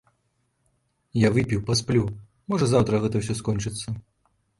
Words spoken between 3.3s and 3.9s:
скончыцца.